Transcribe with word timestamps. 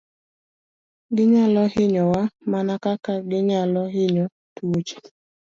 Ginyalo 1.15 1.61
hinyowa 1.73 2.21
mana 2.51 2.73
kaka 2.83 3.13
ginyalo 3.29 3.81
hinyo 3.95 4.25
tuoche. 4.55 4.97